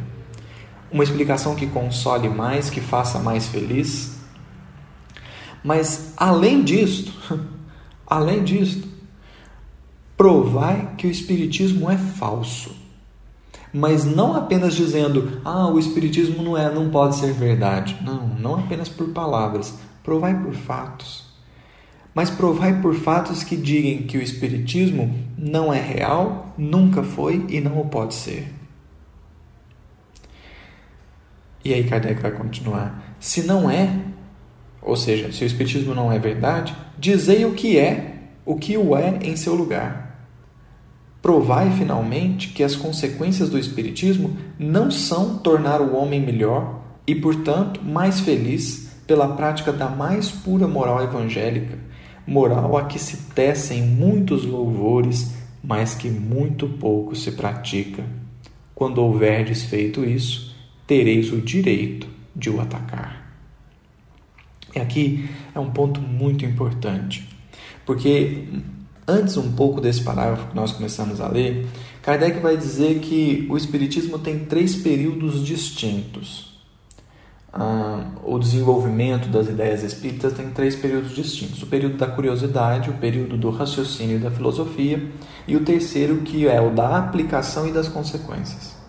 uma 0.92 1.04
explicação 1.04 1.54
que 1.54 1.66
console 1.66 2.28
mais, 2.28 2.70
que 2.70 2.80
faça 2.80 3.18
mais 3.18 3.46
feliz. 3.46 4.16
Mas 5.62 6.14
além 6.16 6.62
disto, 6.62 7.12
além 8.06 8.42
disto, 8.42 8.88
provai 10.16 10.94
que 10.96 11.06
o 11.06 11.10
espiritismo 11.10 11.90
é 11.90 11.96
falso. 11.96 12.74
Mas 13.72 14.04
não 14.04 14.34
apenas 14.34 14.74
dizendo, 14.74 15.40
ah, 15.44 15.68
o 15.68 15.78
espiritismo 15.78 16.42
não 16.42 16.58
é, 16.58 16.72
não 16.72 16.90
pode 16.90 17.16
ser 17.16 17.32
verdade. 17.32 17.96
Não, 18.02 18.26
não 18.26 18.56
apenas 18.56 18.88
por 18.88 19.08
palavras, 19.10 19.74
provai 20.02 20.34
por 20.34 20.52
fatos. 20.52 21.30
Mas 22.12 22.28
provai 22.28 22.80
por 22.80 22.94
fatos 22.94 23.44
que 23.44 23.56
digam 23.56 24.06
que 24.06 24.18
o 24.18 24.22
espiritismo 24.22 25.14
não 25.38 25.72
é 25.72 25.80
real, 25.80 26.52
nunca 26.58 27.04
foi 27.04 27.46
e 27.48 27.60
não 27.60 27.80
o 27.80 27.86
pode 27.86 28.14
ser. 28.14 28.59
E 31.64 31.74
aí 31.74 31.84
Kardec 31.84 32.20
vai 32.20 32.32
continuar: 32.32 33.16
se 33.18 33.42
não 33.42 33.70
é, 33.70 33.94
ou 34.82 34.96
seja, 34.96 35.30
se 35.32 35.44
o 35.44 35.46
Espiritismo 35.46 35.94
não 35.94 36.10
é 36.10 36.18
verdade, 36.18 36.74
dizei 36.98 37.44
o 37.44 37.52
que 37.52 37.78
é, 37.78 38.14
o 38.44 38.56
que 38.56 38.76
o 38.76 38.96
é 38.96 39.18
em 39.22 39.36
seu 39.36 39.54
lugar. 39.54 40.10
Provai 41.20 41.70
finalmente 41.72 42.48
que 42.48 42.62
as 42.62 42.74
consequências 42.74 43.50
do 43.50 43.58
Espiritismo 43.58 44.36
não 44.58 44.90
são 44.90 45.36
tornar 45.38 45.80
o 45.82 45.94
homem 45.94 46.20
melhor 46.20 46.80
e, 47.06 47.14
portanto, 47.14 47.82
mais 47.84 48.20
feliz 48.20 48.90
pela 49.06 49.28
prática 49.36 49.70
da 49.72 49.88
mais 49.88 50.30
pura 50.30 50.66
moral 50.66 51.02
evangélica, 51.02 51.78
moral 52.26 52.76
a 52.78 52.84
que 52.84 52.98
se 52.98 53.16
tecem 53.34 53.82
muitos 53.82 54.46
louvores, 54.46 55.34
mas 55.62 55.94
que 55.94 56.08
muito 56.08 56.66
pouco 56.68 57.14
se 57.14 57.32
pratica. 57.32 58.02
Quando 58.74 58.98
houverdes 58.98 59.64
feito 59.64 60.04
isso, 60.04 60.49
tereis 60.90 61.32
o 61.32 61.40
direito 61.40 62.08
de 62.34 62.50
o 62.50 62.60
atacar. 62.60 63.32
E 64.74 64.80
aqui 64.80 65.30
é 65.54 65.60
um 65.60 65.70
ponto 65.70 66.00
muito 66.00 66.44
importante, 66.44 67.28
porque 67.86 68.48
antes 69.06 69.36
um 69.36 69.52
pouco 69.52 69.80
desse 69.80 70.02
parágrafo 70.02 70.48
que 70.48 70.56
nós 70.56 70.72
começamos 70.72 71.20
a 71.20 71.28
ler, 71.28 71.64
Kardec 72.02 72.40
vai 72.40 72.56
dizer 72.56 72.98
que 72.98 73.46
o 73.48 73.56
Espiritismo 73.56 74.18
tem 74.18 74.40
três 74.40 74.74
períodos 74.74 75.46
distintos. 75.46 76.60
Ah, 77.52 78.10
o 78.24 78.36
desenvolvimento 78.36 79.28
das 79.28 79.48
ideias 79.48 79.84
espíritas 79.84 80.32
tem 80.32 80.50
três 80.50 80.74
períodos 80.74 81.14
distintos: 81.14 81.62
o 81.62 81.68
período 81.68 81.98
da 81.98 82.08
curiosidade, 82.08 82.90
o 82.90 82.94
período 82.94 83.36
do 83.36 83.50
raciocínio 83.50 84.16
e 84.16 84.20
da 84.20 84.30
filosofia, 84.32 85.08
e 85.46 85.54
o 85.54 85.64
terceiro, 85.64 86.22
que 86.22 86.48
é 86.48 86.60
o 86.60 86.74
da 86.74 86.98
aplicação 86.98 87.68
e 87.68 87.70
das 87.70 87.86
consequências. 87.86 88.79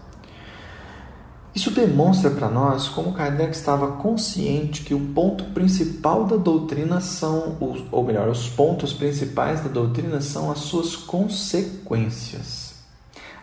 Isso 1.54 1.70
demonstra 1.72 2.30
para 2.30 2.50
nós 2.50 2.88
como 2.88 3.12
Kardec 3.12 3.54
estava 3.54 3.94
consciente 3.94 4.84
que 4.84 4.94
o 4.94 5.00
ponto 5.08 5.44
principal 5.46 6.24
da 6.24 6.38
doutrina 6.38 7.02
são, 7.02 7.58
ou 7.92 8.04
melhor, 8.06 8.30
os 8.30 8.48
pontos 8.48 8.94
principais 8.94 9.60
da 9.60 9.68
doutrina 9.68 10.22
são 10.22 10.50
as 10.50 10.60
suas 10.60 10.96
consequências, 10.96 12.76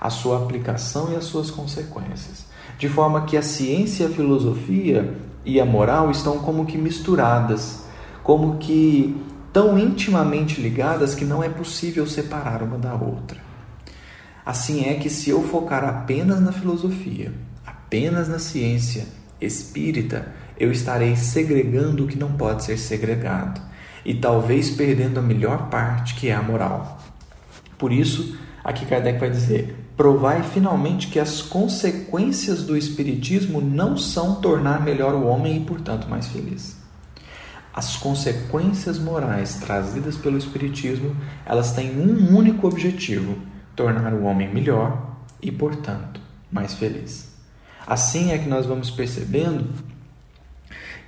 a 0.00 0.08
sua 0.08 0.38
aplicação 0.38 1.12
e 1.12 1.16
as 1.16 1.24
suas 1.24 1.50
consequências. 1.50 2.46
De 2.78 2.88
forma 2.88 3.26
que 3.26 3.36
a 3.36 3.42
ciência, 3.42 4.06
a 4.06 4.10
filosofia 4.10 5.14
e 5.44 5.60
a 5.60 5.66
moral 5.66 6.10
estão 6.10 6.38
como 6.38 6.64
que 6.64 6.78
misturadas, 6.78 7.82
como 8.22 8.56
que 8.56 9.20
tão 9.52 9.78
intimamente 9.78 10.62
ligadas 10.62 11.14
que 11.14 11.26
não 11.26 11.44
é 11.44 11.48
possível 11.50 12.06
separar 12.06 12.62
uma 12.62 12.78
da 12.78 12.94
outra. 12.94 13.38
Assim 14.46 14.86
é 14.88 14.94
que 14.94 15.10
se 15.10 15.28
eu 15.28 15.42
focar 15.42 15.84
apenas 15.84 16.40
na 16.40 16.52
filosofia, 16.52 17.34
apenas 17.88 18.28
na 18.28 18.38
ciência 18.38 19.06
espírita, 19.40 20.30
eu 20.58 20.70
estarei 20.70 21.16
segregando 21.16 22.04
o 22.04 22.06
que 22.06 22.18
não 22.18 22.32
pode 22.32 22.62
ser 22.62 22.76
segregado 22.76 23.62
e 24.04 24.12
talvez 24.12 24.68
perdendo 24.68 25.18
a 25.18 25.22
melhor 25.22 25.70
parte, 25.70 26.14
que 26.14 26.28
é 26.28 26.34
a 26.34 26.42
moral. 26.42 27.00
Por 27.78 27.90
isso, 27.90 28.36
aqui 28.62 28.84
Kardec 28.84 29.18
vai 29.18 29.30
dizer: 29.30 29.74
provai 29.96 30.42
finalmente 30.42 31.06
que 31.06 31.18
as 31.18 31.40
consequências 31.40 32.62
do 32.62 32.76
espiritismo 32.76 33.58
não 33.58 33.96
são 33.96 34.34
tornar 34.34 34.84
melhor 34.84 35.14
o 35.14 35.24
homem 35.24 35.56
e, 35.56 35.60
portanto, 35.64 36.08
mais 36.10 36.28
feliz. 36.28 36.76
as 37.72 37.96
consequências 37.96 38.98
morais 38.98 39.60
trazidas 39.60 40.16
pelo 40.16 40.36
espiritismo, 40.36 41.16
elas 41.46 41.72
têm 41.72 41.98
um 41.98 42.36
único 42.36 42.66
objetivo: 42.66 43.38
tornar 43.74 44.12
o 44.12 44.24
homem 44.24 44.52
melhor 44.52 45.16
e, 45.40 45.50
portanto, 45.50 46.20
mais 46.52 46.74
feliz. 46.74 47.37
Assim 47.88 48.32
é 48.32 48.38
que 48.38 48.46
nós 48.46 48.66
vamos 48.66 48.90
percebendo 48.90 49.64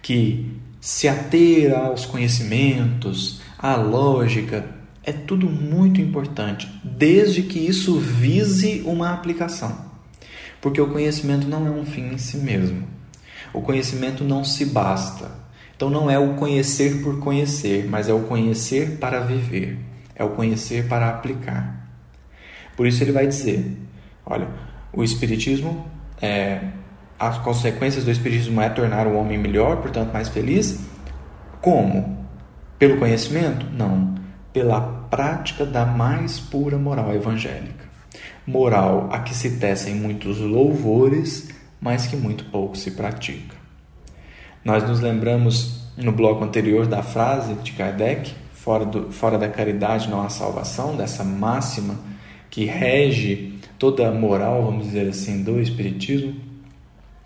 que 0.01 0.59
se 0.81 1.07
ater 1.07 1.77
aos 1.77 2.07
conhecimentos, 2.07 3.43
à 3.59 3.77
lógica, 3.77 4.65
é 5.05 5.13
tudo 5.13 5.47
muito 5.47 6.01
importante, 6.01 6.67
desde 6.83 7.43
que 7.43 7.59
isso 7.59 7.99
vise 7.99 8.81
uma 8.87 9.13
aplicação. 9.13 9.91
Porque 10.59 10.81
o 10.81 10.89
conhecimento 10.89 11.47
não 11.47 11.67
é 11.67 11.71
um 11.71 11.85
fim 11.85 12.15
em 12.15 12.17
si 12.17 12.39
mesmo. 12.39 12.89
O 13.53 13.61
conhecimento 13.61 14.25
não 14.25 14.43
se 14.43 14.65
basta. 14.65 15.31
Então 15.77 15.91
não 15.91 16.11
é 16.11 16.19
o 16.19 16.33
conhecer 16.37 17.03
por 17.03 17.19
conhecer, 17.19 17.87
mas 17.91 18.09
é 18.09 18.15
o 18.15 18.23
conhecer 18.23 18.97
para 18.97 19.21
viver, 19.21 19.79
é 20.15 20.25
o 20.25 20.31
conhecer 20.31 20.89
para 20.89 21.11
aplicar. 21.11 21.91
Por 22.75 22.87
isso 22.87 23.05
ele 23.05 23.13
vai 23.13 23.27
dizer: 23.27 23.77
olha, 24.25 24.49
o 24.95 25.05
Espiritismo, 25.05 25.87
é, 26.21 26.61
as 27.19 27.39
consequências 27.39 28.05
do 28.05 28.11
Espiritismo 28.11 28.61
é 28.61 28.69
tornar 28.69 29.07
o 29.07 29.15
homem 29.15 29.39
melhor, 29.39 29.79
portanto 29.79 30.12
mais 30.12 30.29
feliz. 30.29 30.81
Como? 31.61 32.27
Pelo 32.79 32.99
conhecimento? 32.99 33.67
Não. 33.73 34.15
Pela 34.53 34.81
prática 35.11 35.67
da 35.67 35.85
mais 35.85 36.41
pura 36.41 36.79
moral 36.79 37.15
evangélica. 37.15 37.85
Moral 38.47 39.09
a 39.12 39.19
que 39.21 39.35
se 39.35 39.59
tecem 39.59 39.95
muitos 39.95 40.39
louvores, 40.39 41.50
mas 41.81 42.07
que 42.07 42.17
muito 42.17 42.45
pouco 42.47 42.77
se 42.77 42.93
pratica. 42.93 43.55
Nós 44.65 44.83
nos 44.89 45.00
lembramos 45.00 45.91
no 45.97 46.12
bloco 46.12 46.43
anterior 46.45 46.87
da 46.87 47.03
frase 47.03 47.55
de 47.55 47.73
Kardec, 47.73 48.33
fora, 48.53 48.85
do, 48.85 49.12
fora 49.12 49.39
da 49.39 49.49
caridade 49.49 50.09
não 50.09 50.23
há 50.23 50.29
salvação, 50.29 50.97
dessa 50.97 51.25
máxima 51.25 51.97
que 52.50 52.65
rege 52.65 53.60
toda 53.81 54.09
a 54.09 54.13
moral, 54.13 54.67
vamos 54.67 54.87
dizer 54.87 55.09
assim, 55.09 55.43
do 55.43 55.61
Espiritismo. 55.61 56.37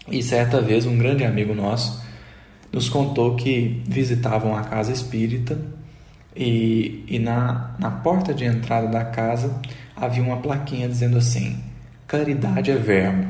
E 0.08 0.22
certa 0.22 0.62
vez 0.62 0.86
um 0.86 0.96
grande 0.96 1.24
amigo 1.24 1.54
nosso 1.54 2.02
nos 2.72 2.88
contou 2.88 3.36
que 3.36 3.82
visitavam 3.86 4.56
a 4.56 4.62
casa 4.62 4.92
espírita 4.92 5.58
e, 6.34 7.04
e 7.06 7.18
na, 7.18 7.74
na 7.78 7.90
porta 7.90 8.32
de 8.32 8.44
entrada 8.44 8.88
da 8.88 9.04
casa 9.04 9.60
havia 9.94 10.22
uma 10.22 10.38
plaquinha 10.38 10.88
dizendo 10.88 11.18
assim: 11.18 11.58
caridade 12.06 12.70
é 12.70 12.76
verbo. 12.76 13.26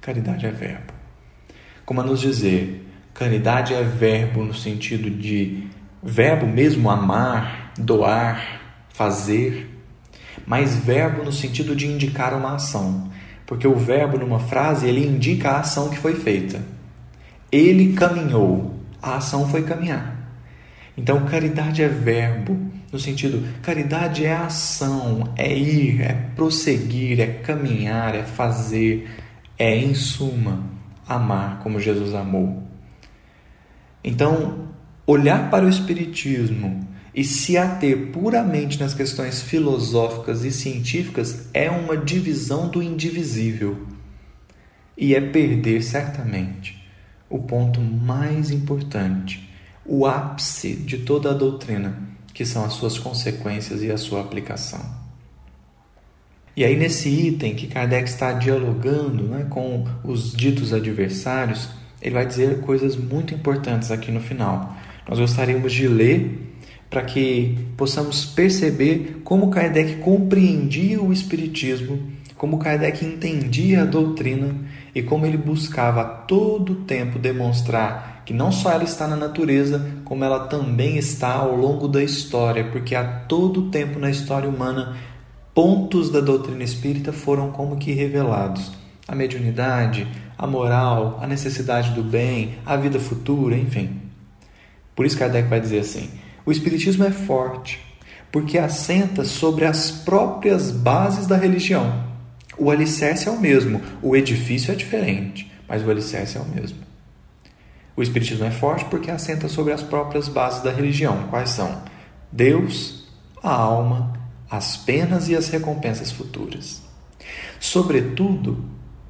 Caridade 0.00 0.46
é 0.46 0.50
verbo. 0.50 0.92
Como 1.84 2.00
a 2.00 2.04
nos 2.04 2.20
dizer, 2.20 2.84
Caridade 3.14 3.72
é 3.72 3.82
verbo 3.84 4.42
no 4.42 4.52
sentido 4.52 5.08
de 5.08 5.68
verbo 6.02 6.46
mesmo 6.46 6.90
amar, 6.90 7.72
doar, 7.78 8.60
fazer, 8.88 9.70
mas 10.46 10.76
verbo 10.76 11.22
no 11.22 11.32
sentido 11.32 11.74
de 11.74 11.86
indicar 11.86 12.34
uma 12.34 12.54
ação, 12.54 13.10
porque 13.46 13.66
o 13.66 13.76
verbo 13.76 14.18
numa 14.18 14.38
frase 14.38 14.86
ele 14.86 15.06
indica 15.06 15.50
a 15.50 15.60
ação 15.60 15.88
que 15.88 15.98
foi 15.98 16.14
feita. 16.14 16.62
Ele 17.50 17.92
caminhou, 17.92 18.74
a 19.02 19.16
ação 19.16 19.48
foi 19.48 19.62
caminhar. 19.62 20.14
Então, 20.96 21.24
caridade 21.26 21.82
é 21.82 21.88
verbo, 21.88 22.70
no 22.92 22.98
sentido, 22.98 23.44
caridade 23.62 24.24
é 24.24 24.32
ação, 24.32 25.32
é 25.36 25.52
ir, 25.52 26.00
é 26.00 26.12
prosseguir, 26.36 27.20
é 27.20 27.26
caminhar, 27.26 28.14
é 28.14 28.22
fazer, 28.22 29.10
é, 29.58 29.76
em 29.76 29.94
suma, 29.94 30.62
amar 31.06 31.60
como 31.60 31.80
Jesus 31.80 32.14
amou. 32.14 32.62
Então, 34.02 34.68
olhar 35.06 35.50
para 35.50 35.64
o 35.64 35.68
Espiritismo 35.68 36.93
e 37.14 37.22
se 37.22 37.56
ater 37.56 38.08
puramente 38.08 38.80
nas 38.80 38.92
questões 38.92 39.40
filosóficas 39.40 40.44
e 40.44 40.50
científicas 40.50 41.48
é 41.54 41.70
uma 41.70 41.96
divisão 41.96 42.68
do 42.68 42.82
indivisível. 42.82 43.86
E 44.98 45.14
é 45.14 45.20
perder 45.20 45.82
certamente 45.82 46.82
o 47.30 47.38
ponto 47.38 47.80
mais 47.80 48.50
importante, 48.50 49.48
o 49.86 50.06
ápice 50.06 50.74
de 50.74 50.98
toda 50.98 51.30
a 51.30 51.34
doutrina, 51.34 51.98
que 52.32 52.44
são 52.44 52.64
as 52.64 52.74
suas 52.74 52.98
consequências 52.98 53.82
e 53.82 53.90
a 53.90 53.96
sua 53.96 54.20
aplicação. 54.20 55.04
E 56.56 56.64
aí, 56.64 56.76
nesse 56.76 57.08
item 57.08 57.54
que 57.54 57.66
Kardec 57.66 58.08
está 58.08 58.32
dialogando 58.32 59.24
né, 59.24 59.46
com 59.50 59.84
os 60.04 60.32
ditos 60.32 60.72
adversários, 60.72 61.68
ele 62.00 62.14
vai 62.14 62.26
dizer 62.26 62.60
coisas 62.60 62.96
muito 62.96 63.34
importantes 63.34 63.90
aqui 63.90 64.12
no 64.12 64.20
final. 64.20 64.76
Nós 65.08 65.18
gostaríamos 65.18 65.72
de 65.72 65.88
ler 65.88 66.53
para 66.88 67.02
que 67.02 67.56
possamos 67.76 68.24
perceber 68.24 69.20
como 69.24 69.50
Kardec 69.50 69.96
compreendia 69.96 71.02
o 71.02 71.12
Espiritismo, 71.12 71.98
como 72.36 72.58
Kardec 72.58 73.04
entendia 73.04 73.82
a 73.82 73.86
doutrina 73.86 74.54
e 74.94 75.02
como 75.02 75.26
ele 75.26 75.36
buscava 75.36 76.02
a 76.02 76.04
todo 76.04 76.74
tempo 76.76 77.18
demonstrar 77.18 78.14
que 78.24 78.32
não 78.32 78.50
só 78.50 78.72
ela 78.72 78.84
está 78.84 79.06
na 79.06 79.16
natureza, 79.16 79.86
como 80.04 80.24
ela 80.24 80.46
também 80.46 80.96
está 80.96 81.34
ao 81.34 81.54
longo 81.54 81.86
da 81.86 82.02
história, 82.02 82.64
porque 82.64 82.94
a 82.94 83.04
todo 83.04 83.70
tempo 83.70 83.98
na 83.98 84.10
história 84.10 84.48
humana 84.48 84.96
pontos 85.52 86.10
da 86.10 86.20
doutrina 86.20 86.64
espírita 86.64 87.12
foram 87.12 87.50
como 87.50 87.76
que 87.76 87.92
revelados. 87.92 88.72
A 89.06 89.14
mediunidade, 89.14 90.08
a 90.38 90.46
moral, 90.46 91.18
a 91.22 91.26
necessidade 91.26 91.90
do 91.90 92.02
bem, 92.02 92.56
a 92.64 92.76
vida 92.76 92.98
futura, 92.98 93.56
enfim. 93.56 94.00
Por 94.96 95.04
isso 95.04 95.18
Kardec 95.18 95.48
vai 95.48 95.60
dizer 95.60 95.80
assim: 95.80 96.08
o 96.46 96.52
Espiritismo 96.52 97.04
é 97.04 97.10
forte 97.10 97.80
porque 98.30 98.58
assenta 98.58 99.24
sobre 99.24 99.64
as 99.64 99.92
próprias 99.92 100.72
bases 100.72 101.26
da 101.26 101.36
religião. 101.36 102.04
O 102.58 102.70
alicerce 102.70 103.28
é 103.28 103.30
o 103.30 103.38
mesmo, 103.38 103.80
o 104.02 104.16
edifício 104.16 104.72
é 104.72 104.74
diferente, 104.74 105.50
mas 105.68 105.86
o 105.86 105.90
alicerce 105.90 106.36
é 106.36 106.40
o 106.40 106.44
mesmo. 106.44 106.78
O 107.96 108.02
Espiritismo 108.02 108.44
é 108.44 108.50
forte 108.50 108.84
porque 108.86 109.10
assenta 109.10 109.48
sobre 109.48 109.72
as 109.72 109.82
próprias 109.82 110.28
bases 110.28 110.62
da 110.62 110.72
religião. 110.72 111.28
Quais 111.28 111.50
são? 111.50 111.82
Deus, 112.32 113.06
a 113.40 113.52
alma, 113.52 114.12
as 114.50 114.76
penas 114.76 115.28
e 115.28 115.36
as 115.36 115.48
recompensas 115.48 116.10
futuras. 116.10 116.82
Sobretudo, 117.60 118.64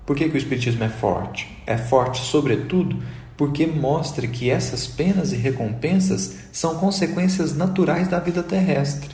por 0.05 0.15
que, 0.15 0.29
que 0.29 0.35
o 0.35 0.39
Espiritismo 0.39 0.85
é 0.85 0.91
forte? 0.91 1.49
É 1.67 1.79
forte, 1.79 2.21
sobretudo, 2.21 3.03
porque 3.37 3.67
mostra 3.67 4.27
que 4.27 4.51
essas 4.51 4.87
penas 4.87 5.33
e 5.33 5.37
recompensas 5.37 6.37
são 6.53 6.77
consequências 6.77 7.57
naturais 7.57 8.09
da 8.09 8.19
vida 8.19 8.43
terrestre. 8.43 9.11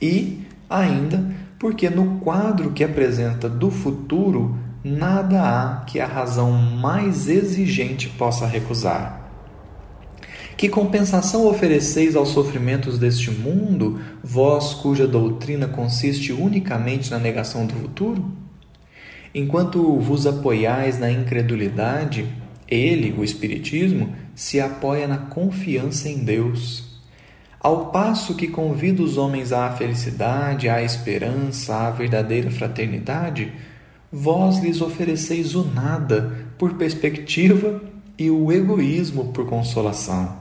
E, 0.00 0.46
ainda, 0.68 1.24
porque 1.58 1.90
no 1.90 2.20
quadro 2.20 2.70
que 2.72 2.84
apresenta 2.84 3.48
do 3.48 3.70
futuro, 3.70 4.56
nada 4.82 5.42
há 5.42 5.84
que 5.84 6.00
a 6.00 6.06
razão 6.06 6.52
mais 6.52 7.28
exigente 7.28 8.08
possa 8.10 8.46
recusar. 8.46 9.28
Que 10.56 10.68
compensação 10.68 11.46
ofereceis 11.46 12.16
aos 12.16 12.30
sofrimentos 12.30 12.98
deste 12.98 13.30
mundo, 13.30 14.00
vós 14.24 14.74
cuja 14.74 15.06
doutrina 15.06 15.68
consiste 15.68 16.32
unicamente 16.32 17.10
na 17.10 17.18
negação 17.18 17.64
do 17.64 17.74
futuro? 17.74 18.32
Enquanto 19.32 20.00
vos 20.00 20.26
apoiais 20.26 20.98
na 20.98 21.12
incredulidade, 21.12 22.26
ele, 22.68 23.14
o 23.18 23.24
Espiritismo, 23.24 24.14
se 24.34 24.60
apoia 24.60 25.08
na 25.08 25.18
confiança 25.18 26.08
em 26.08 26.18
Deus. 26.18 26.98
Ao 27.60 27.86
passo 27.86 28.34
que 28.34 28.46
convida 28.46 29.02
os 29.02 29.16
homens 29.16 29.52
à 29.52 29.70
felicidade, 29.72 30.68
à 30.68 30.82
esperança, 30.82 31.74
à 31.74 31.90
verdadeira 31.90 32.50
fraternidade, 32.50 33.52
vós 34.12 34.58
lhes 34.58 34.80
ofereceis 34.80 35.54
o 35.54 35.64
nada 35.64 36.46
por 36.56 36.74
perspectiva 36.74 37.82
e 38.16 38.30
o 38.30 38.52
egoísmo 38.52 39.32
por 39.32 39.46
consolação. 39.46 40.36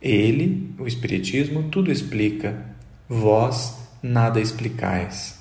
Ele, 0.00 0.74
o 0.78 0.86
Espiritismo, 0.86 1.64
tudo 1.64 1.90
explica, 1.90 2.64
vós 3.08 3.76
nada 4.02 4.40
explicais. 4.40 5.38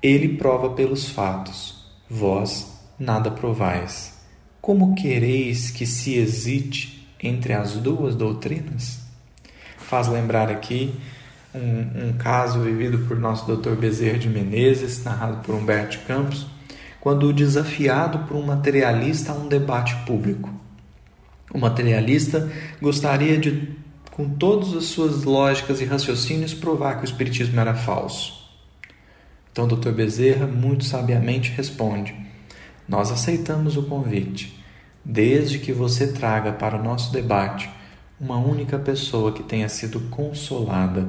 Ele 0.00 0.36
prova 0.36 0.70
pelos 0.70 1.08
fatos 1.08 1.76
vós 2.08 2.72
nada 2.98 3.30
provais. 3.30 4.15
Como 4.66 4.96
quereis 4.96 5.70
que 5.70 5.86
se 5.86 6.16
hesite 6.16 7.06
entre 7.22 7.52
as 7.52 7.74
duas 7.74 8.16
doutrinas? 8.16 8.98
Faz 9.78 10.08
lembrar 10.08 10.50
aqui 10.50 10.92
um, 11.54 12.08
um 12.08 12.12
caso 12.14 12.58
vivido 12.58 12.98
por 13.06 13.16
nosso 13.16 13.46
Dr. 13.46 13.76
Bezerra 13.76 14.18
de 14.18 14.28
Menezes, 14.28 15.04
narrado 15.04 15.36
por 15.44 15.54
Humberto 15.54 16.00
Campos, 16.00 16.48
quando 17.00 17.32
desafiado 17.32 18.26
por 18.26 18.36
um 18.36 18.42
materialista 18.42 19.30
a 19.30 19.36
um 19.36 19.46
debate 19.46 19.94
público. 20.04 20.50
O 21.54 21.58
materialista 21.58 22.50
gostaria 22.82 23.38
de, 23.38 23.68
com 24.10 24.28
todas 24.30 24.74
as 24.74 24.86
suas 24.86 25.22
lógicas 25.22 25.80
e 25.80 25.84
raciocínios, 25.84 26.52
provar 26.52 26.96
que 26.96 27.02
o 27.02 27.04
Espiritismo 27.04 27.60
era 27.60 27.76
falso. 27.76 28.50
Então, 29.52 29.68
Dr. 29.68 29.90
Bezerra 29.90 30.48
muito 30.48 30.84
sabiamente 30.84 31.52
responde: 31.52 32.25
Nós 32.88 33.10
aceitamos 33.10 33.76
o 33.76 33.82
convite, 33.82 34.62
desde 35.04 35.58
que 35.58 35.72
você 35.72 36.12
traga 36.12 36.52
para 36.52 36.76
o 36.76 36.82
nosso 36.82 37.12
debate 37.12 37.68
uma 38.20 38.38
única 38.38 38.78
pessoa 38.78 39.32
que 39.32 39.42
tenha 39.42 39.68
sido 39.68 40.00
consolada 40.08 41.06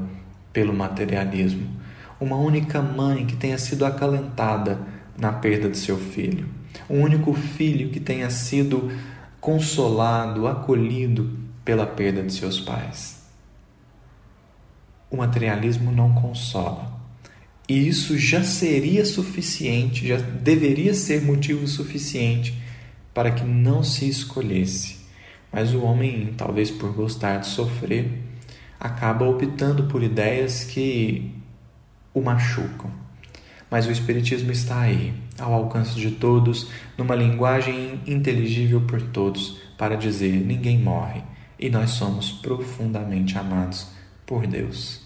pelo 0.51 0.73
materialismo, 0.73 1.69
uma 2.19 2.35
única 2.35 2.81
mãe 2.81 3.25
que 3.25 3.35
tenha 3.35 3.57
sido 3.57 3.85
acalentada 3.85 4.79
na 5.17 5.31
perda 5.31 5.69
de 5.69 5.77
seu 5.77 5.97
filho, 5.97 6.49
um 6.89 7.01
único 7.01 7.33
filho 7.33 7.89
que 7.89 7.99
tenha 7.99 8.29
sido 8.29 8.91
consolado, 9.39 10.47
acolhido 10.47 11.37
pela 11.63 11.85
perda 11.85 12.23
de 12.23 12.33
seus 12.33 12.59
pais. 12.59 13.23
O 15.09 15.17
materialismo 15.17 15.91
não 15.91 16.13
consola. 16.13 16.96
E 17.67 17.87
isso 17.87 18.17
já 18.17 18.43
seria 18.43 19.03
suficiente, 19.05 20.07
já 20.07 20.17
deveria 20.17 20.93
ser 20.93 21.21
motivo 21.21 21.67
suficiente 21.67 22.57
para 23.13 23.31
que 23.31 23.43
não 23.43 23.83
se 23.83 24.07
escolhesse. 24.07 24.97
Mas 25.51 25.73
o 25.73 25.81
homem, 25.81 26.33
talvez 26.37 26.71
por 26.71 26.93
gostar 26.93 27.37
de 27.37 27.47
sofrer, 27.47 28.09
acaba 28.79 29.27
optando 29.27 29.83
por 29.83 30.01
ideias 30.01 30.63
que 30.63 31.31
o 32.13 32.21
machucam. 32.21 32.91
Mas 33.69 33.85
o 33.85 33.91
Espiritismo 33.91 34.51
está 34.51 34.81
aí, 34.81 35.13
ao 35.37 35.53
alcance 35.53 35.95
de 35.95 36.11
todos, 36.11 36.69
numa 36.97 37.15
linguagem 37.15 37.99
inteligível 38.07 38.81
por 38.81 39.01
todos, 39.01 39.59
para 39.77 39.97
dizer: 39.97 40.33
ninguém 40.33 40.79
morre 40.79 41.21
e 41.59 41.69
nós 41.69 41.91
somos 41.91 42.31
profundamente 42.31 43.37
amados 43.37 43.87
por 44.25 44.47
Deus. 44.47 45.01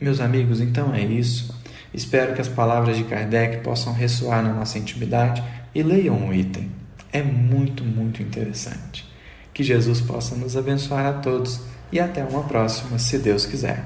Meus 0.00 0.20
amigos, 0.20 0.60
então 0.60 0.94
é 0.94 1.04
isso. 1.04 1.54
Espero 1.92 2.34
que 2.34 2.40
as 2.40 2.48
palavras 2.48 2.96
de 2.96 3.04
Kardec 3.04 3.58
possam 3.58 3.92
ressoar 3.92 4.42
na 4.42 4.52
nossa 4.52 4.78
intimidade 4.78 5.42
e 5.74 5.82
leiam 5.82 6.28
o 6.28 6.34
item. 6.34 6.70
É 7.12 7.22
muito, 7.22 7.84
muito 7.84 8.22
interessante. 8.22 9.08
Que 9.54 9.62
Jesus 9.62 10.00
possa 10.00 10.36
nos 10.36 10.56
abençoar 10.56 11.06
a 11.06 11.12
todos 11.14 11.60
e 11.90 11.98
até 11.98 12.22
uma 12.22 12.42
próxima, 12.44 12.98
se 12.98 13.18
Deus 13.18 13.46
quiser. 13.46 13.84